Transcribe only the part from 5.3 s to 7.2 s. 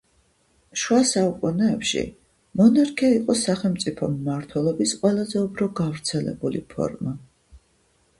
უფრო გავრცელებული ფორმა.